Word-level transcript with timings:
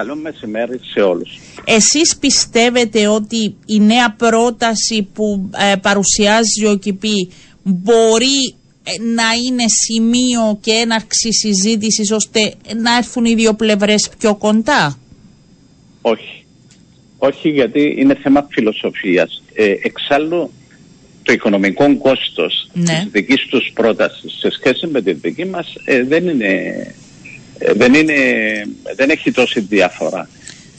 Καλό 0.00 0.16
μεσημέρι 0.16 0.80
σε 0.92 1.00
όλους. 1.00 1.38
Εσείς 1.64 2.16
πιστεύετε 2.16 3.08
ότι 3.08 3.56
η 3.66 3.80
νέα 3.80 4.14
πρόταση 4.16 5.08
που 5.14 5.50
ε, 5.72 5.76
παρουσιάζει 5.76 6.66
ο 6.66 6.76
ΚΙΠΗ 6.76 7.30
μπορεί 7.62 8.54
ε, 8.82 9.02
να 9.02 9.28
είναι 9.46 9.64
σημείο 9.86 10.58
και 10.60 10.72
έναρξη 10.72 11.32
συζήτησης 11.32 12.10
ώστε 12.10 12.54
να 12.82 12.96
έρθουν 12.96 13.24
οι 13.24 13.34
δύο 13.34 13.54
πλευρές 13.54 14.10
πιο 14.18 14.34
κοντά; 14.34 14.98
Όχι. 16.02 16.44
Όχι 17.18 17.48
γιατί 17.48 17.94
είναι 17.98 18.14
θέμα 18.14 18.46
φιλοσοφίας. 18.50 19.42
Ε, 19.54 19.74
εξάλλου 19.82 20.50
το 21.22 21.32
οικονομικό 21.32 21.96
κόστος 21.98 22.70
ναι. 22.72 22.84
της 22.84 23.10
δικής 23.10 23.46
τους 23.46 23.70
πρότασης 23.74 24.32
σε 24.38 24.50
σχέση 24.50 24.86
με 24.86 25.02
τη 25.02 25.12
δική 25.12 25.44
μας 25.44 25.74
ε, 25.84 26.04
δεν, 26.04 26.28
είναι, 26.28 26.46
ε, 26.46 26.94
δεν, 27.74 27.94
είναι, 27.94 28.14
δεν 28.96 29.10
έχει 29.10 29.32
τόση 29.32 29.60
διαφορά. 29.60 30.28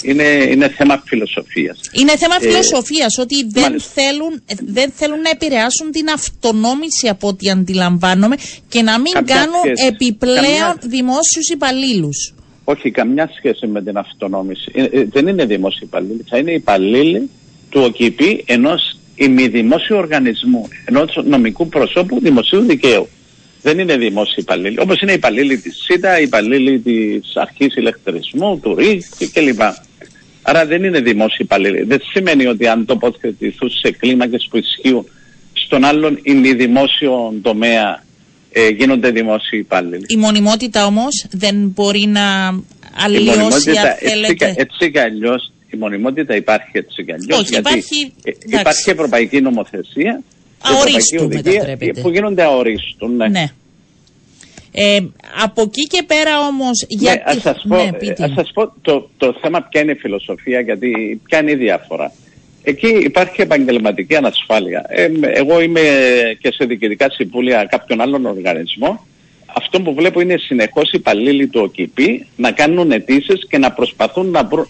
Είναι, 0.04 0.24
είναι 0.24 0.70
θέμα 0.70 1.04
φιλοσοφίας. 1.06 1.80
Είναι 1.92 2.18
θέμα 2.18 2.36
ε, 2.42 2.48
φιλοσοφίας 2.50 3.18
ότι 3.18 3.36
δεν 3.50 3.80
θέλουν, 3.80 4.44
δεν 4.66 4.92
θέλουν 4.96 5.22
να 5.22 5.30
επηρεάσουν 5.30 5.92
την 5.92 6.10
αυτονόμηση 6.10 7.08
από 7.08 7.28
ό,τι 7.28 7.50
αντιλαμβάνομαι 7.50 8.36
και 8.68 8.82
να 8.82 9.00
μην 9.00 9.14
κάνουν 9.14 9.62
επιπλέον 9.88 10.44
καμιά... 10.44 10.78
δημόσιους 10.80 11.50
υπαλλήλους. 11.54 12.34
Όχι, 12.64 12.92
καμιά 12.92 13.32
σχέση 13.38 13.68
με 13.68 13.84
την 13.84 13.98
αυτονόμηση. 13.98 14.72
δεν 15.12 15.28
είναι 15.28 15.46
δημόσιοι 15.46 15.82
υπαλλήλοι, 15.84 16.26
θα 16.30 16.38
είναι 16.38 16.52
υπαλλήλοι 16.52 17.30
του 17.70 17.82
ΟΚΙΠΗ 17.82 18.44
ενός 18.46 18.98
ημιδημόσιου 19.16 19.98
οργανισμού, 19.98 20.68
ενός 20.86 21.22
νομικού 21.26 21.68
προσώπου 21.68 22.20
δημοσίου 22.20 22.62
δικαίου. 22.62 23.08
Δεν 23.62 23.80
είναι 23.80 23.98
δημόσιοι 23.98 24.36
υπαλλήλοι. 24.38 24.80
Όπως 24.80 25.02
είναι 25.02 25.12
οι 25.12 25.16
υπαλλήλοι 25.16 25.58
της 25.58 25.84
ΣΥΤΑ, 25.84 26.20
οι 26.20 26.24
υπαλλήλοι 26.24 26.80
της 26.80 27.36
Αρχής 27.36 27.76
Ηλεκτρισμού, 27.76 28.60
του 28.60 28.76
ΡΙΚ 28.76 29.04
κλπ. 29.34 29.62
Άρα 30.42 30.66
δεν 30.66 30.84
είναι 30.84 31.00
δημόσιοι 31.00 31.38
υπαλλήλοι. 31.40 31.84
Δεν 31.84 32.00
σημαίνει 32.12 32.46
ότι 32.46 32.68
αν 32.68 32.86
τοποθετηθούν 32.86 33.70
σε 33.70 33.92
κλίμακες 33.92 34.48
που 34.50 34.58
ισχύουν 34.58 35.08
στον 35.54 35.84
άλλον 35.84 36.20
ημιδημόσιο 36.22 37.34
τομέα 37.42 38.04
ε, 38.52 38.68
γίνονται 38.68 39.12
δημόσιοι 39.12 39.60
υπάλληλοι. 39.60 40.06
Η 40.08 40.16
μονιμότητα 40.16 40.86
όμως 40.86 41.26
δεν 41.32 41.56
μπορεί 41.56 42.06
να 42.08 42.48
αλλοιώσει, 43.06 43.70
αν 43.70 43.96
θέλετε. 44.00 44.46
Έτσι, 44.46 44.56
έτσι 44.58 44.92
κι 44.92 45.00
αλλιώς 45.00 45.52
η 45.70 45.78
μονιμότητα 45.78 46.36
υπάρχει 46.36 46.70
έτσι 46.72 47.04
κι 47.04 47.12
αλλιώς. 47.12 47.40
Όχι, 47.40 47.56
υπάρχει, 47.56 48.14
ε, 48.24 48.32
υπάρχει 48.60 48.90
ευρωπαϊκή 48.90 49.42
νομοθεσία 49.42 50.22
αορίστου 50.62 51.28
που 52.02 52.10
γίνονται 52.10 52.44
αορίστου. 52.44 53.08
Ναι. 53.08 53.28
ναι. 53.28 53.52
Ε, 54.74 55.00
από 55.44 55.62
εκεί 55.62 55.88
και 55.88 56.04
πέρα 56.08 56.48
όμως 56.48 56.86
ναι, 56.90 57.00
γιατί... 57.00 57.22
ας 57.26 57.42
σας 57.42 57.66
πω, 57.68 57.76
ναι, 57.76 58.26
ας 58.26 58.32
σας 58.36 58.52
πω 58.54 58.74
το, 58.82 59.10
το 59.18 59.38
θέμα 59.42 59.62
ποια 59.62 59.82
είναι 59.82 59.92
η 59.92 59.96
φιλοσοφία 59.96 60.60
γιατί 60.60 61.22
ποια 61.26 61.40
είναι 61.40 61.52
η 61.52 61.56
διάφορα. 61.56 62.12
Εκεί 62.64 62.88
υπάρχει 62.88 63.42
επαγγελματική 63.42 64.16
ανασφάλεια. 64.16 64.86
Ε, 64.88 65.10
εγώ 65.22 65.62
είμαι 65.62 65.82
και 66.42 66.52
σε 66.52 66.66
διοικητικά 66.66 67.10
συμβούλια 67.10 67.66
κάποιων 67.66 68.02
άλλων 68.02 68.26
οργανισμών 68.26 69.00
αυτό 69.54 69.82
που 69.82 69.94
βλέπω 69.94 70.20
είναι 70.22 70.38
συνεχώς 70.38 70.88
οι 70.92 70.98
υπαλλήλοι 70.98 71.48
του 71.48 71.62
ΟΚΙΠΗ 71.64 72.28
να 72.36 72.52
κάνουν 72.52 72.92
αιτήσεις 72.92 73.48
και 73.50 73.58
να 73.58 73.72
προσπαθούν 73.72 74.30
να 74.30 74.44
βρουν. 74.44 74.68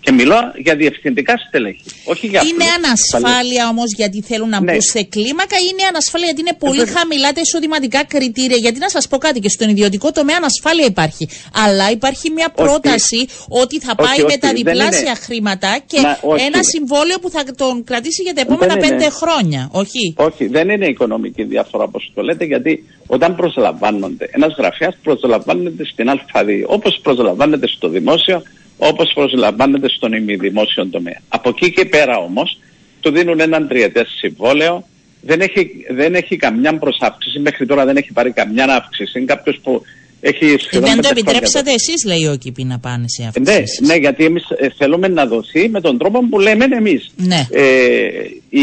Και 0.00 0.12
μιλώ 0.12 0.36
για 0.56 0.76
διευθυντικά 0.76 1.34
στελέχη. 1.48 1.84
Όχι 2.04 2.26
για 2.26 2.42
Είναι 2.48 2.64
ανασφάλεια 2.76 3.68
όμως 3.68 3.94
γιατί 3.96 4.22
θέλουν 4.22 4.48
να 4.48 4.60
ναι. 4.60 4.72
μπουν 4.72 4.80
σε 4.80 5.02
κλίμακα 5.02 5.56
ή 5.56 5.66
είναι 5.70 5.84
ανασφάλεια 5.88 6.26
γιατί 6.26 6.40
είναι 6.40 6.56
πολύ 6.58 6.80
ε, 6.80 6.86
χαμηλά 6.86 7.32
τα 7.32 7.40
εισοδηματικά 7.40 8.04
κριτήρια; 8.04 8.56
Γιατί 8.56 8.78
να 8.78 8.88
σας 8.88 9.08
πω 9.08 9.18
κάτι 9.18 9.40
και 9.40 9.48
στον 9.48 9.68
ιδιωτικό 9.68 10.12
τομέα 10.12 10.36
ανασφάλεια 10.36 10.86
υπάρχει. 10.86 11.28
Αλλά 11.64 11.90
υπάρχει 11.90 12.30
μια 12.30 12.48
πρόταση 12.50 13.20
ότι 13.48 13.80
θα 13.80 13.94
πάει 13.94 14.22
με 14.26 14.36
τα 14.36 14.52
διπλάσια 14.52 15.14
χρήματα 15.14 15.78
και 15.86 15.98
ένα 16.46 16.62
συμβόλαιο 16.62 17.18
που 17.18 17.30
θα 17.30 17.44
τον 17.56 17.84
κρατήσει 17.84 18.22
για 18.22 18.34
τα 18.34 18.40
επόμενα 18.40 18.76
πέντε 18.76 19.08
χρόνια. 19.08 19.68
Όχι; 19.72 20.14
Όχι, 20.16 20.46
δεν 20.46 20.68
είναι 20.68 20.86
οικονομική 20.86 21.42
διαφορά 21.42 21.84
όπως 21.84 22.12
το 22.14 22.22
λέτε 22.22 22.44
γιατί 22.44 22.84
όταν 23.06 23.34
προσλαμβάνονται, 24.16 24.28
ένας 24.30 24.54
γραφέα 24.58 24.94
προσλαμβάνεται 25.02 25.84
στην 25.84 26.06
Α2, 26.08 26.64
όπως 26.66 27.00
προσλαμβάνεται 27.02 27.66
στο 27.66 27.88
δημόσιο, 27.88 28.42
όπως 28.76 29.12
προσλαμβάνεται 29.14 29.88
στον 29.88 30.12
ημιδημόσιο 30.12 30.86
τομέα. 30.86 31.20
Από 31.28 31.48
εκεί 31.48 31.72
και 31.72 31.84
πέρα 31.84 32.18
όμως, 32.18 32.58
του 33.00 33.10
δίνουν 33.10 33.40
έναν 33.40 33.68
τριετές 33.68 34.08
συμβόλαιο, 34.18 34.84
δεν 35.20 35.40
έχει, 35.40 35.70
δεν 35.90 36.14
έχει 36.14 36.36
καμιά 36.36 36.78
προσάυξηση, 36.78 37.38
μέχρι 37.38 37.66
τώρα 37.66 37.84
δεν 37.84 37.96
έχει 37.96 38.12
πάρει 38.12 38.30
καμιά 38.30 38.64
αύξηση. 38.64 39.18
Είναι 39.18 39.26
κάποιος 39.26 39.60
που 39.62 39.82
έχει 40.20 40.56
σχεδόν. 40.58 40.90
Δεν 40.90 41.00
το 41.00 41.08
επιτρέψατε 41.10 41.70
εσείς, 41.70 42.04
λέει 42.04 42.26
ο 42.26 42.36
Κιπή, 42.36 42.64
να 42.64 42.78
πάνε 42.78 43.04
σε 43.08 43.22
αύξηση. 43.22 43.60
Ναι, 43.80 43.86
ναι, 43.86 43.94
γιατί 43.94 44.24
εμείς 44.24 44.44
ε, 44.56 44.68
θέλουμε 44.76 45.08
να 45.08 45.26
δοθεί 45.26 45.68
με 45.68 45.80
τον 45.80 45.98
τρόπο 45.98 46.28
που 46.28 46.38
λέμε 46.38 46.64
εμείς. 46.64 47.10
Ναι. 47.16 47.46
Ε, 47.50 48.08
η, 48.48 48.62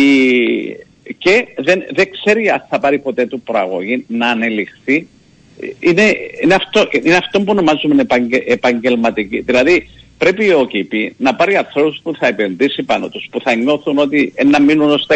και 1.17 1.47
δεν, 1.57 1.83
δεν 1.91 2.09
ξέρει 2.11 2.49
αν 2.49 2.65
θα 2.69 2.79
πάρει 2.79 2.99
ποτέ 2.99 3.25
του 3.25 3.41
προαγωγή 3.41 4.05
να 4.07 4.27
ανελιχθεί. 4.29 5.07
Είναι, 5.79 6.15
είναι, 6.43 6.53
αυτό, 6.53 6.87
είναι 6.91 7.15
αυτό 7.15 7.39
που 7.39 7.45
ονομάζουμε 7.49 8.05
επαγγελματική. 8.45 9.39
Δηλαδή 9.39 9.89
πρέπει 10.17 10.53
ο 10.53 10.65
ΚΙΠΗ 10.65 11.13
να 11.17 11.35
πάρει 11.35 11.55
ανθρώπους 11.55 11.99
που 12.03 12.15
θα 12.15 12.27
επενδύσει 12.27 12.83
πάνω 12.83 13.09
τους, 13.09 13.27
που 13.31 13.41
θα 13.41 13.55
νιώθουν 13.55 13.97
ότι 13.97 14.33
να 14.45 14.61
μείνουν 14.61 14.89
ως 14.89 15.05
τα 15.05 15.15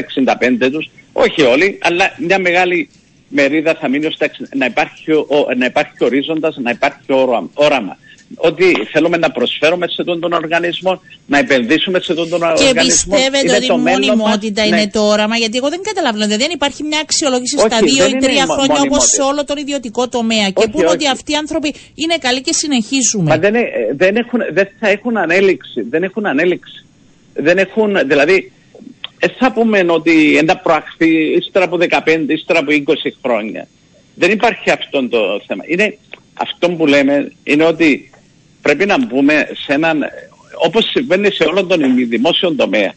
65 0.59 0.69
τους, 0.71 0.89
όχι 1.13 1.41
όλοι, 1.41 1.77
αλλά 1.81 2.15
μια 2.17 2.39
μεγάλη 2.39 2.89
μερίδα 3.27 3.75
θα 3.75 3.87
μείνει 3.87 4.05
ως 4.05 4.17
τα 4.17 4.27
60, 4.27 4.31
να 4.55 4.65
υπάρχει, 4.65 5.11
να 5.57 5.65
υπάρχει 5.65 5.93
ορίζοντας, 5.99 6.57
να 6.57 6.69
υπάρχει 6.69 6.99
όραμα 7.53 7.97
ότι 8.35 8.87
θέλουμε 8.91 9.17
να 9.17 9.31
προσφέρουμε 9.31 9.87
σε 9.87 10.03
τον, 10.03 10.19
τον 10.19 10.33
οργανισμό, 10.33 11.01
να 11.25 11.37
επενδύσουμε 11.37 11.99
σε 11.99 12.13
τον, 12.13 12.29
τον 12.29 12.39
και 12.39 12.45
οργανισμό. 12.45 13.15
Και 13.15 13.21
πιστεύετε 13.21 13.55
ότι 13.55 13.65
η 13.65 13.77
μονιμότητα 13.77 14.65
είναι 14.65 14.75
ναι. 14.75 14.87
το 14.87 15.01
όραμα, 15.01 15.35
γιατί 15.35 15.57
εγώ 15.57 15.69
δεν 15.69 15.81
καταλαβαίνω. 15.83 16.25
Δηλαδή, 16.25 16.43
δεν 16.43 16.51
υπάρχει 16.53 16.83
μια 16.83 16.99
αξιολόγηση 16.99 17.57
στα 17.57 17.79
δύο 17.79 18.05
ή 18.05 18.17
τρία 18.17 18.45
χρόνια 18.45 18.81
όπως 18.81 19.03
σε 19.03 19.21
όλο 19.21 19.45
τον 19.45 19.57
ιδιωτικό 19.57 20.09
τομέα. 20.09 20.49
Και 20.49 20.67
πούμε 20.71 20.89
ότι 20.89 21.07
αυτοί 21.07 21.31
οι 21.31 21.35
άνθρωποι 21.35 21.73
είναι 21.95 22.15
καλοί 22.17 22.41
και 22.41 22.53
συνεχίζουμε. 22.53 23.29
Μα 23.29 23.37
δεν, 23.37 23.55
ε, 23.55 23.63
δεν, 23.95 24.15
έχουν, 24.15 24.39
δεν 24.51 24.69
θα 24.79 24.87
έχουν 24.87 25.17
ανέλυξη. 25.17 25.81
Δεν 25.89 26.03
έχουν 26.03 26.25
ανέλυξη. 26.25 26.85
Δεν 27.33 27.57
έχουν, 27.57 27.97
δηλαδή, 28.05 28.51
ε, 29.19 29.27
θα 29.39 29.51
πούμε 29.51 29.85
ότι 29.87 30.37
ένα 30.37 30.57
προαχθεί 30.57 31.33
ύστερα 31.33 31.65
από 31.65 31.77
15, 31.77 32.25
ύστερα 32.27 32.59
από 32.59 32.71
20 32.71 32.93
χρόνια. 33.21 33.67
Δεν 34.15 34.31
υπάρχει 34.31 34.69
αυτό 34.69 35.07
το 35.07 35.41
θέμα. 35.47 35.63
Είναι, 35.67 35.97
αυτό 36.33 36.69
που 36.69 36.87
λέμε 36.87 37.31
είναι 37.43 37.65
ότι 37.65 38.11
πρέπει 38.63 38.85
να 38.85 39.05
μπούμε 39.05 39.47
σε 39.65 39.73
έναν, 39.73 40.03
όπως 40.65 40.83
συμβαίνει 40.89 41.31
σε 41.31 41.43
όλο 41.43 41.65
τον 41.65 41.95
δημόσιο 42.09 42.55
τομέα, 42.55 42.93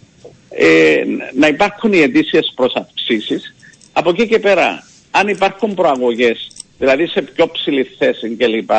ε, 0.50 1.02
να 1.34 1.46
υπάρχουν 1.46 1.92
οι 1.92 1.98
αιτήσιες 1.98 2.52
προσαυξήσεις. 2.54 3.54
Από 3.92 4.10
εκεί 4.10 4.28
και 4.28 4.38
πέρα, 4.38 4.86
αν 5.10 5.28
υπάρχουν 5.28 5.74
προαγωγές, 5.74 6.50
δηλαδή 6.78 7.06
σε 7.06 7.22
πιο 7.22 7.48
ψηλή 7.50 7.82
θέση 7.98 8.36
κλπ, 8.36 8.70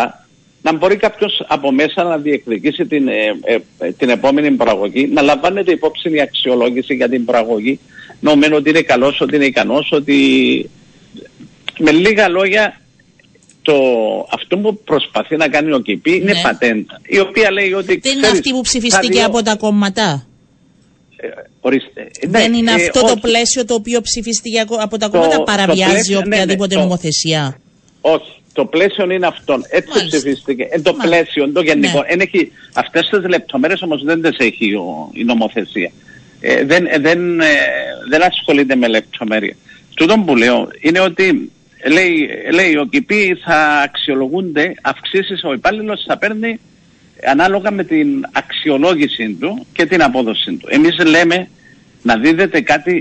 να 0.61 0.73
μπορεί 0.73 0.95
κάποιος 0.95 1.45
από 1.47 1.71
μέσα 1.71 2.03
να 2.03 2.17
διεκδικήσει 2.17 2.85
την, 2.85 3.07
ε, 3.07 3.39
ε, 3.77 3.91
την 3.91 4.09
επόμενη 4.09 4.51
προαγωγή, 4.51 5.07
να 5.07 5.21
λαμβάνεται 5.21 5.71
υπόψη 5.71 6.09
η 6.09 6.21
αξιολόγηση 6.21 6.95
για 6.95 7.09
την 7.09 7.25
προαγωγή, 7.25 7.79
νομίζω 8.19 8.55
ότι 8.55 8.69
είναι 8.69 8.81
καλός, 8.81 9.21
ότι 9.21 9.35
είναι 9.35 9.45
ικανός, 9.45 9.91
ότι 9.91 10.69
με 11.79 11.91
λίγα 11.91 12.29
λόγια 12.29 12.81
το, 13.67 14.27
αυτό 14.33 14.57
που 14.57 14.77
προσπαθεί 14.83 15.35
να 15.35 15.47
κάνει 15.47 15.71
ο 15.73 15.79
ΚΙΠΗ 15.79 16.15
είναι 16.15 16.33
ναι. 16.33 16.41
πατέντα. 16.41 17.01
Η 17.05 17.19
οποία 17.19 17.51
λέει 17.51 17.73
ότι. 17.73 17.99
Δεν 18.03 18.17
είναι 18.17 18.27
αυτή 18.27 18.51
που 18.51 18.61
ψηφιστήκε 18.61 19.23
από 19.23 19.41
τα 19.41 19.55
κόμματα. 19.55 20.27
Ε, 21.15 21.27
ορίστε. 21.59 22.07
Δεν 22.27 22.51
ναι, 22.51 22.57
είναι 22.57 22.71
ε, 22.71 22.73
αυτό 22.73 23.01
το 23.01 23.15
πλαίσιο 23.21 23.65
το 23.65 23.73
οποίο 23.73 24.01
ψηφίστηκε 24.01 24.65
από 24.79 24.97
τα 24.97 25.07
κόμματα, 25.07 25.43
παραβιάζει 25.43 26.13
ναι, 26.13 26.17
οποιαδήποτε 26.17 26.75
ναι, 26.75 26.81
νομοθεσία. 26.81 27.59
όχι. 28.01 28.31
Το 28.53 28.65
πλαίσιο 28.65 29.11
είναι 29.11 29.27
αυτό. 29.27 29.53
Έτσι 29.69 29.89
Μάλιστα. 29.89 30.17
ψηφίστηκε. 30.17 30.67
Ε, 30.69 30.81
το 30.81 30.95
Μάλιστα. 30.95 31.07
πλαίσιο, 31.07 31.51
το 31.51 31.61
γενικό. 31.61 31.99
Ναι. 31.99 32.25
Αυτές 32.73 33.09
τις 33.09 33.29
λεπτομέρειες 33.29 33.81
όμως 33.81 34.03
δεν 34.03 34.21
τις 34.21 34.37
έχει 34.37 34.73
ο, 34.73 35.09
η 35.13 35.23
νομοθεσία. 35.23 35.91
Ε, 36.39 36.65
δεν, 36.65 36.85
ε, 36.85 36.97
δεν, 36.99 37.39
ε, 37.39 37.45
δεν 38.09 38.23
ασχολείται 38.23 38.75
με 38.75 38.87
λεπτομέρεια. 38.87 39.55
Τούτο 39.93 40.23
που 40.25 40.35
λέω 40.35 40.67
είναι 40.79 40.99
ότι 40.99 41.51
λέει, 41.91 42.29
λέει 42.53 42.75
ο 42.75 42.85
ΚΙΠΗ 42.85 43.37
θα 43.45 43.81
αξιολογούνται 43.83 44.73
αυξήσεις, 44.81 45.43
ο 45.43 45.53
υπάλληλος 45.53 46.03
θα 46.07 46.17
παίρνει 46.17 46.59
ανάλογα 47.29 47.71
με 47.71 47.83
την 47.83 48.25
αξιολόγηση 48.31 49.37
του 49.39 49.65
και 49.73 49.85
την 49.85 50.03
απόδοση 50.03 50.53
του. 50.53 50.67
Εμείς 50.69 50.97
λέμε 51.05 51.49
να 52.07 52.15
δίδεται 52.17 52.61
κάτι, 52.61 52.93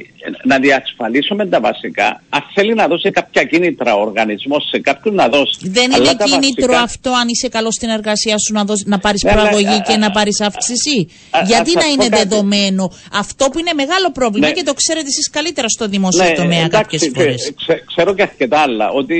να 0.44 0.58
διασφαλίσουμε 0.58 1.46
τα 1.46 1.60
βασικά. 1.60 2.22
Αν 2.28 2.42
θέλει 2.54 2.74
να 2.74 2.86
δώσει 2.86 3.10
κάποια 3.10 3.44
κίνητρα 3.44 3.94
ο 3.94 4.00
οργανισμός 4.00 4.68
σε 4.70 4.78
κάποιον 4.78 5.14
να 5.14 5.28
δώσει. 5.28 5.58
Δεν 5.62 5.90
είναι 5.90 6.14
κίνητρο 6.24 6.72
βασικά... 6.72 6.80
αυτό 6.80 7.10
αν 7.10 7.28
είσαι 7.28 7.48
καλός 7.48 7.74
στην 7.74 7.88
εργασία 7.88 8.38
σου 8.38 8.52
να, 8.52 8.64
δώσει, 8.64 8.84
να 8.86 8.98
πάρεις 8.98 9.22
ναι, 9.22 9.32
προαγωγή 9.32 9.80
και 9.88 9.96
να 9.96 10.10
πάρεις 10.10 10.40
αύξηση; 10.40 11.08
Γιατί 11.46 11.72
να 11.74 11.86
είναι 11.92 12.08
δεδομένο. 12.08 12.92
Αυτό 13.12 13.48
που 13.48 13.58
είναι 13.58 13.72
μεγάλο 13.74 14.10
πρόβλημα 14.12 14.46
ναι. 14.46 14.52
και 14.52 14.62
το 14.62 14.74
ξέρετε 14.74 15.06
εσείς 15.08 15.30
καλύτερα 15.30 15.68
στο 15.68 15.88
δημόσιο 15.88 16.24
ναι, 16.24 16.32
τομέα 16.32 16.68
κάποιες 16.68 17.10
φορές. 17.14 17.52
ξέρω 17.86 18.14
και 18.14 18.22
αρκετά 18.22 18.58
άλλα. 18.58 18.90
Ότι 18.90 19.18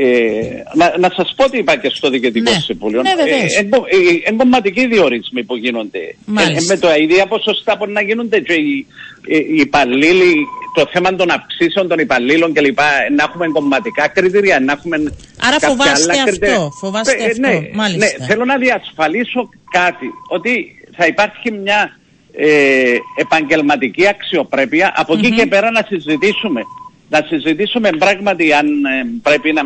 ε, 0.00 0.62
να, 0.74 0.94
να 0.98 1.10
σας 1.16 1.32
πω 1.36 1.50
τι 1.50 1.58
είπα 1.58 1.76
και 1.76 1.88
στο 1.94 2.10
Διοικητικό 2.10 2.50
Ναι. 2.50 2.58
Συμβούλιο. 2.58 3.02
Ναι, 3.02 3.14
βεβαίως. 3.16 3.54
ε, 3.56 3.58
εγκο- 3.58 3.86
ε, 3.88 4.28
εγκομματικοί 4.30 4.86
διορισμοί 4.86 5.42
που 5.44 5.56
γίνονται. 5.56 5.98
Ε, 5.98 6.14
Μάλιστα. 6.24 6.74
με 6.74 6.80
το 6.80 6.88
ίδια 6.94 7.26
ποσοστά 7.26 7.76
μπορεί 7.76 7.92
να 7.92 8.02
γίνονται 8.02 8.40
και 8.40 8.52
οι, 8.52 8.86
οι, 9.26 9.36
οι 9.36 9.56
υπαλλήλοι, 9.56 10.34
το 10.74 10.88
θέμα 10.92 11.14
των 11.14 11.30
αυξήσεων 11.30 11.88
των 11.88 11.98
υπαλλήλων 11.98 12.52
κλπ. 12.52 12.78
Να 13.16 13.22
έχουμε 13.28 13.46
κομματικά 13.48 14.08
κριτήρια, 14.08 14.60
να 14.60 14.72
έχουμε 14.72 14.96
Άρα 14.96 15.12
κάποια 15.50 15.68
φοβάστε 15.68 16.12
άλλα 16.12 16.22
αυτό, 16.22 16.30
κριτήρια. 16.30 16.68
φοβάστε 16.80 17.16
Ε, 17.22 17.24
αυτό, 17.26 17.40
ναι, 17.40 17.60
μάλιστα. 17.72 18.06
Ναι, 18.18 18.26
θέλω 18.26 18.44
να 18.44 18.56
διασφαλίσω 18.56 19.48
κάτι, 19.70 20.06
ότι 20.28 20.50
θα 20.96 21.06
υπάρχει 21.06 21.50
μια 21.50 21.98
ε, 22.36 22.94
επαγγελματική 23.16 24.08
αξιοπρέπεια, 24.08 24.92
από 24.96 25.12
εκεί 25.14 25.32
και 25.32 25.46
πέρα 25.46 25.70
να 25.70 25.82
συζητήσουμε. 25.88 26.60
Να 27.08 27.22
συζητήσουμε 27.28 27.90
πράγματι 27.90 28.52
αν 28.52 28.84
ε, 28.84 29.04
πρέπει 29.22 29.52
να... 29.52 29.62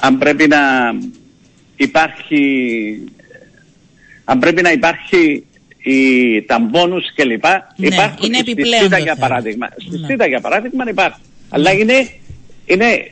Αν 0.00 0.18
πρέπει 0.18 0.46
να 0.46 0.58
υπάρχει... 1.76 2.40
Αν 4.24 4.38
πρέπει 4.38 4.62
να 4.62 4.72
υπάρχει 4.72 5.46
η, 5.82 6.42
τα 6.42 6.58
μπόνους 6.58 7.04
κλπ. 7.14 7.44
Ναι, 7.76 7.86
υπάρχουν 7.86 8.26
είναι 8.26 8.38
στη 8.38 8.50
επιπλέον 8.50 8.82
ΣΥΤΑ 8.82 8.96
το 8.96 9.02
για 9.02 9.14
θέμα. 9.14 9.26
παράδειγμα. 9.28 9.68
Στη 9.76 9.98
Ναι. 9.98 10.06
ΣΥΤΑ 10.06 10.26
για 10.26 10.40
παράδειγμα 10.40 10.84
υπάρχει. 10.88 11.20
Αλλά 11.48 11.72
είναι, 11.72 12.08
είναι, 12.66 13.10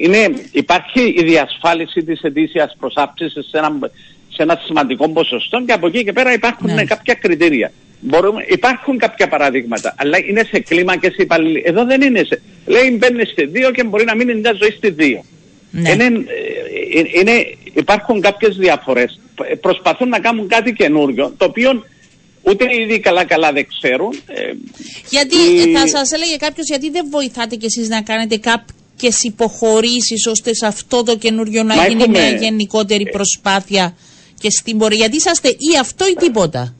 είναι, 0.00 0.18
υπάρχει 0.52 1.00
η 1.18 1.22
διασφάλιση 1.22 2.04
της 2.04 2.20
ετήσιας 2.20 2.76
προσάψησης 2.78 3.46
σε 3.48 3.58
ένα, 3.58 3.78
σε 4.34 4.42
ένα 4.42 4.60
σημαντικό 4.64 5.08
ποσοστό 5.08 5.62
και 5.66 5.72
από 5.72 5.86
εκεί 5.86 6.04
και 6.04 6.12
πέρα 6.12 6.32
υπάρχουν 6.32 6.74
Ναι. 6.74 6.84
κάποια 6.84 7.14
κριτήρια. 7.14 7.72
Μπορούμε, 8.00 8.44
υπάρχουν 8.48 8.98
κάποια 8.98 9.28
παραδείγματα, 9.28 9.94
αλλά 9.98 10.18
είναι 10.28 10.44
σε 10.50 10.58
κλίμακες 10.60 11.14
υπαλλήλοι. 11.16 11.62
Εδώ 11.66 11.84
δεν 11.84 12.00
είναι 12.02 12.22
σε... 12.24 12.40
Λέει 12.66 12.96
μπαίνεις 12.98 13.28
στη 13.30 13.50
2 13.68 13.70
και 13.74 13.84
μπορεί 13.84 14.04
να 14.04 14.14
μείνει 14.14 14.34
μια 14.34 14.52
ζωή 14.60 14.70
στη 14.70 14.94
2. 14.98 15.02
Ναι. 15.70 15.90
Είναι, 15.90 16.04
ε, 16.04 17.20
είναι, 17.20 17.46
υπάρχουν 17.74 18.20
κάποιες 18.20 18.56
διαφορές. 18.56 19.20
Ε, 19.50 19.54
Προσπαθούν 19.54 20.08
να 20.08 20.18
κάνουν 20.20 20.48
κάτι 20.48 20.72
καινούριο, 20.72 21.34
το 21.36 21.44
οποίο 21.44 21.84
ούτε 22.42 22.64
ήδη 22.82 23.00
καλά-καλά 23.00 23.52
δεν 23.52 23.66
ξέρουν. 23.78 24.12
Ε, 24.26 24.52
Γιατί 25.10 25.36
η- 25.36 25.70
ε, 25.70 25.78
θα 25.78 25.88
σας 25.88 26.12
έλεγε 26.12 26.36
κάποιος 26.36 26.66
γιατί 26.68 26.90
δεν 26.90 27.06
βοηθάτε 27.10 27.56
κι 27.56 27.66
εσείς 27.66 27.88
να 27.88 28.02
κάνετε 28.02 28.36
κάποιες 28.36 29.22
υποχωρήσεις 29.22 30.26
ώστε 30.26 30.54
σε 30.54 30.66
αυτό 30.66 31.02
το 31.02 31.16
καινούριο 31.16 31.62
να 31.62 31.74
Μα 31.74 31.86
γίνει 31.86 32.02
έχουμε- 32.02 32.18
μια 32.18 32.30
γενικότερη 32.30 33.08
προσπάθεια 33.12 33.96
και 34.40 34.50
στην 34.50 34.78
πορεία. 34.78 34.98
Γιατί 34.98 35.16
είσαστε 35.16 35.48
ή 35.48 35.78
αυτό 35.80 36.04
ή 36.06 36.14
τίποτα. 36.14 36.74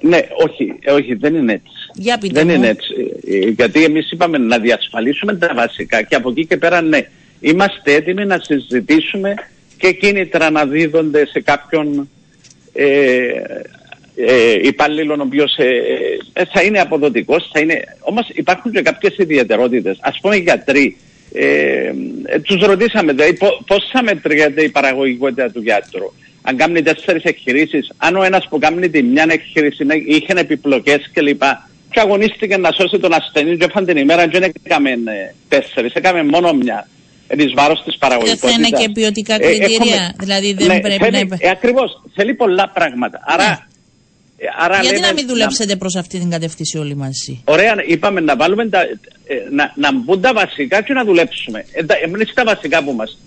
Ναι, 0.00 0.18
όχι, 0.46 0.74
ε, 0.80 0.92
όχι, 0.92 1.14
δεν 1.14 1.34
είναι 1.34 1.52
έτσι. 1.52 1.72
Για 1.94 2.18
πείτε 2.18 2.32
δεν 2.44 2.48
μου. 2.48 2.54
είναι 2.54 2.68
έτσι. 2.68 2.94
Ε, 3.26 3.36
ε, 3.36 3.48
Γιατί 3.48 3.84
εμείς 3.84 4.10
είπαμε 4.10 4.38
να 4.38 4.58
διασφαλίσουμε 4.58 5.36
τα 5.36 5.52
βασικά 5.54 6.02
και 6.02 6.14
από 6.14 6.30
εκεί 6.30 6.46
και 6.46 6.56
πέρα 6.56 6.82
ναι, 6.82 7.06
είμαστε 7.40 7.94
έτοιμοι 7.94 8.24
να 8.24 8.38
συζητήσουμε 8.38 9.34
και 9.78 9.92
κίνητρα 9.92 10.50
να 10.50 10.66
δίδονται 10.66 11.26
σε 11.26 11.40
κάποιον 11.40 12.08
ε, 12.72 12.86
ε, 14.16 14.52
υπάλληλον 14.62 15.20
ο 15.20 15.22
οποίος 15.22 15.56
ε, 15.56 15.64
ε, 16.32 16.44
θα 16.44 16.62
είναι 16.62 16.80
αποδοτικός, 16.80 17.50
θα 17.52 17.60
είναι... 17.60 17.84
Όμως 18.00 18.28
υπάρχουν 18.34 18.72
και 18.72 18.82
κάποιες 18.82 19.16
ιδιαιτερότητες. 19.16 19.98
Ας 20.00 20.18
πούμε 20.20 20.36
οι 20.36 20.40
γιατροί, 20.40 20.96
ε, 21.32 21.44
ε, 22.24 22.38
τους 22.42 22.62
ρωτήσαμε 22.62 23.12
δηλαδή, 23.12 23.34
πο- 23.34 23.62
πώς 23.66 23.88
θα 23.92 24.02
μετριέται 24.02 24.62
η 24.62 24.68
παραγωγικότητα 24.68 25.50
του 25.50 25.62
γιατρού. 25.62 26.12
Αν 26.42 26.56
κάνει 26.56 26.82
τέσσερις 26.82 27.22
εκχειρήσεις, 27.22 27.90
αν 27.96 28.16
ο 28.16 28.22
ένας 28.22 28.46
που 28.48 28.58
κάνει 28.58 28.88
τη 28.90 29.02
μια 29.02 29.26
εκχείρηση 29.30 29.82
είναι- 29.82 30.02
είχε 30.06 30.32
επιπλοκές 30.36 31.10
κλπ. 31.12 31.42
Και 31.90 32.00
αγωνίστηκε 32.00 32.56
να 32.56 32.70
σώσει 32.72 32.98
τον 32.98 33.12
ασθενή 33.14 33.56
και 33.56 33.64
έφαν 33.64 33.84
την 33.84 33.96
ημέρα 33.96 34.28
και 34.28 34.38
δεν 34.38 34.52
έκαμε 34.62 34.90
ε, 34.90 35.34
τέσσερις, 35.48 35.92
έκαμε 35.94 36.22
μόνο 36.22 36.52
μια. 36.52 36.88
Ε, 37.28 37.42
εις 37.42 37.52
βάρος 37.56 37.76
της 37.78 37.84
Δεν 37.86 37.98
παραγωγικότητας. 37.98 38.50
θα 38.52 38.56
είναι 38.58 38.68
και 38.84 38.90
ποιοτικά 38.92 39.34
Ε, 39.34 39.38
κριτήρια. 39.38 39.66
έχουμε- 39.74 40.12
δηλαδή 40.20 40.52
δεν 40.52 40.66
ναι, 40.66 40.80
πρέπει 40.80 40.98
θέλει, 41.04 41.12
να. 41.12 41.18
υπα- 41.18 41.36
Ε, 41.40 41.48
ακριβώς. 41.50 42.02
Θέλει 42.14 42.34
πολλά 42.34 42.70
πράγματα. 42.74 43.20
Άρα, 43.24 43.48
Ναι. 43.48 43.56
ε, 44.36 44.46
άρα 44.58 44.74
Γιατί 44.80 44.94
λέμε 44.96 45.06
να 45.06 45.12
μην 45.12 45.26
δουλέψετε 45.26 45.76
προς 45.76 45.94
αυτή 45.96 46.18
την 46.18 46.30
κατεύθυνση 46.30 46.78
όλοι 46.78 46.96
μαζί; 46.96 47.42
Ωραία, 47.44 47.74
είπαμε 47.86 48.20
να 48.20 48.36
βάλουμε 48.36 48.68
τα, 48.68 48.80
ε, 48.80 48.88
να, 49.50 49.72
να 49.76 49.92
μπουν 49.94 50.20
τα 50.20 50.32
βασικά 50.32 50.82
και 50.82 50.92
να 50.92 51.04
δουλέψουμε. 51.04 51.64
Ε, 51.72 51.84
τα- 51.84 51.96
εμείς 52.04 52.32
τα 52.34 52.44
βασικά 52.44 52.82
που 52.84 52.92
μας. 52.92 53.18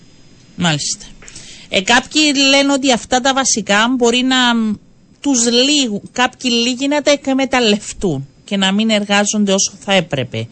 Μάλιστα. 0.56 1.06
Ε, 1.70 1.82
κάποιοι 1.82 2.22
λένε 2.50 2.74
ότι 2.74 2.92
αυτά 2.92 3.20
τα 3.22 3.34
βασικά 3.34 3.94
μπορεί 3.98 4.22
να 4.22 4.56
μ, 4.56 4.74
τους 5.22 5.52
λίγου, 5.52 6.02
κάποιοι 6.12 6.52
λίγοι 6.64 6.88
να 6.88 7.02
τα 7.02 7.12
εκμεταλλευτούν 7.12 8.28
και 8.44 8.58
να 8.58 8.72
μην 8.72 8.90
εργάζονται 8.90 9.52
όσο 9.54 9.74
θα 9.80 9.94
έπρεπε. 9.94 10.48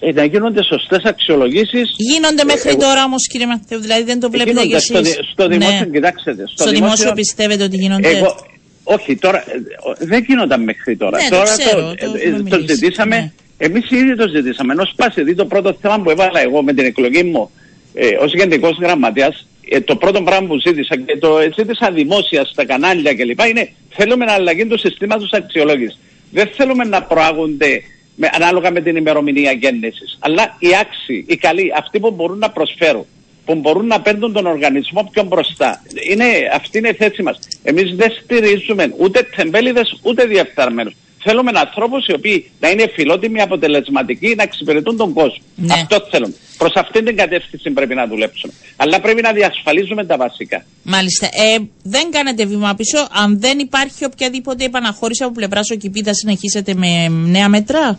Ε, 0.00 0.12
να 0.12 0.24
γίνονται 0.24 0.62
σωστές 0.64 1.02
αξιολογήσεις. 1.04 1.94
Γίνονται 1.96 2.44
μέχρι 2.44 2.68
εγώ- 2.70 2.78
τώρα 2.80 3.04
όμως 3.04 3.26
κύριε 3.30 3.46
Μαθαίου, 3.46 3.80
δηλαδή 3.80 4.02
δεν 4.02 4.20
το 4.20 4.30
βλέπετε 4.30 4.50
κι 4.60 4.66
γίνονται 4.66 4.76
εσείς. 4.76 4.88
στο, 4.88 5.02
δι- 5.02 5.30
στο 5.32 5.48
δημόσιο, 5.48 5.78
Ναι. 5.78 5.86
κοιτάξτε. 5.86 6.34
Στο 6.54 6.70
δημόσιο 6.70 7.12
πιστεύετε 7.12 7.62
ότι 7.64 7.76
γίνονται; 7.76 8.08
Εγώ, 8.08 8.36
όχι, 8.84 9.16
τώρα, 9.16 9.38
ε, 9.38 9.54
ο- 9.88 10.06
δεν 10.06 10.24
γίνονταν 10.28 10.62
μέχρι 10.62 10.96
τώρα. 10.96 11.18
Ναι, 11.22 11.28
το 11.28 11.36
τώρα 11.36 11.56
ξέρω, 11.56 11.80
το 11.80 12.04
ε, 12.16 12.28
έχουμε 12.28 12.50
το 12.50 12.56
μιλήσει, 12.56 12.74
ζητήσαμε, 12.74 13.16
ναι. 13.16 13.32
εμείς 13.66 13.90
ήδη 13.90 14.16
το 14.16 14.28
ζητήσαμε. 14.28 14.72
Ενώ 14.72 14.84
σπάσει, 14.92 15.22
δει 15.22 15.34
το 15.34 15.44
πρώτο 15.46 15.76
θέμα 15.80 16.00
που 16.00 16.10
έβαλα 16.10 16.40
εγώ 16.40 16.62
με 16.62 16.72
την 16.74 16.84
εκλογή 16.84 17.22
μου 17.22 17.50
ε, 17.94 18.06
ως 18.20 18.32
γενικός 18.34 18.78
γραμματέας, 18.80 19.46
ε, 19.68 19.80
το 19.80 19.96
πρώτο 19.96 20.22
πράγμα 20.22 20.46
που 20.48 20.58
ζήτησα 20.58 20.96
και 20.96 21.16
το 21.16 21.38
ζήτησα 21.56 21.90
δημόσια 21.90 22.44
στα 22.44 22.64
κανάλια 22.64 23.14
κλπ. 23.14 23.40
είναι 23.40 23.72
θέλουμε 23.88 24.24
να 24.24 24.32
αλλαγή 24.32 24.66
τους 24.66 24.80
συστήματος 24.80 25.30
αξιολόγησης. 25.32 25.98
Δεν 26.30 26.50
θέλουμε 26.56 26.84
να 26.84 27.02
προάγονται 27.02 27.82
με, 28.16 28.30
ανάλογα 28.32 28.70
με 28.70 28.80
την 28.80 28.96
ημερομηνία 28.96 29.52
γέννησης. 29.52 30.18
Αλλά 30.20 30.56
οι 30.58 30.68
άξιοι, 30.80 31.24
οι 31.28 31.36
καλοί, 31.36 31.72
αυτοί 31.76 32.00
που 32.00 32.10
μπορούν 32.10 32.38
να 32.38 32.50
προσφέρουν, 32.50 33.06
που 33.44 33.54
μπορούν 33.54 33.86
να 33.86 34.00
παίρνουν 34.00 34.32
τον 34.32 34.46
οργανισμό 34.46 35.08
πιο 35.12 35.22
μπροστά. 35.22 35.82
Είναι, 36.10 36.24
αυτή 36.54 36.78
είναι 36.78 36.88
η 36.88 36.92
θέση 36.92 37.22
μας. 37.22 37.38
Εμείς 37.62 37.94
δεν 37.94 38.12
στηρίζουμε 38.22 38.94
ούτε 38.98 39.28
τεμπέληδες 39.36 39.98
ούτε 40.02 40.24
διεφθαρμένους. 40.24 40.94
Θέλουμε 41.24 41.50
ανθρώπους 41.54 42.06
οι 42.06 42.12
οποίοι 42.12 42.50
να 42.60 42.70
είναι 42.70 42.90
φιλότιμοι, 42.94 43.40
αποτελεσματικοί, 43.40 44.34
να 44.36 44.42
εξυπηρετούν 44.42 44.96
τον 44.96 45.12
κόσμο. 45.12 45.44
Ναι. 45.54 45.72
Αυτό 45.72 46.06
θέλουμε. 46.10 46.34
Προς 46.58 46.72
αυτήν 46.74 47.04
την 47.04 47.16
κατεύθυνση 47.16 47.70
πρέπει 47.70 47.94
να 47.94 48.06
δουλέψουμε. 48.06 48.52
Αλλά 48.76 49.00
πρέπει 49.00 49.22
να 49.22 49.32
διασφαλίζουμε 49.32 50.04
τα 50.04 50.16
βασικά. 50.16 50.64
Μάλιστα. 50.82 51.26
Ε, 51.26 51.58
δεν 51.82 52.10
κάνετε 52.10 52.44
βήμα 52.44 52.74
πίσω. 52.74 53.08
Αν 53.10 53.40
δεν 53.40 53.58
υπάρχει 53.58 54.04
οποιαδήποτε 54.04 54.64
επαναχώρηση 54.64 55.22
από 55.24 55.32
πλευράς 55.32 55.70
ΟΚΙΠΗ, 55.70 56.02
θα 56.02 56.14
συνεχίσετε 56.14 56.74
με 56.74 57.08
νέα 57.08 57.48
μέτρα; 57.48 57.98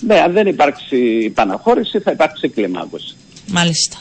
Ναι, 0.00 0.20
αν 0.20 0.32
δεν 0.32 0.46
υπάρξει 0.46 1.22
επαναχώρηση 1.26 1.98
θα 1.98 2.10
υπάρξει 2.10 2.48
κλιμάκωση. 2.48 3.16
Μάλιστα. 3.46 3.98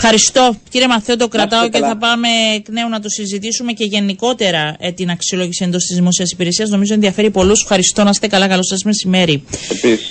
Ευχαριστώ. 0.00 0.56
Κύριε 0.70 0.86
Μαθαίο, 0.88 1.16
το 1.16 1.28
κρατάω 1.28 1.62
και 1.62 1.68
καλά. 1.70 1.86
θα 1.88 1.96
πάμε 1.96 2.28
εκ 2.54 2.68
νέου 2.68 2.88
να 2.88 3.00
το 3.00 3.08
συζητήσουμε 3.08 3.72
και 3.72 3.84
γενικότερα 3.84 4.76
ε, 4.78 4.92
την 4.92 5.10
αξιολόγηση 5.10 5.64
εντός 5.64 5.84
της 5.84 5.96
δημόσιας 5.96 6.30
υπηρεσίας. 6.30 6.68
Νομίζω 6.68 6.94
ενδιαφέρει 6.94 7.30
πολλούς. 7.30 7.62
Ευχαριστώ 7.62 8.04
να 8.04 8.10
είστε 8.10 8.26
καλά. 8.26 8.48
Καλό 8.48 8.62
σας 8.62 8.82
μεσημέρι. 8.82 9.42
Επίσης. 9.70 10.06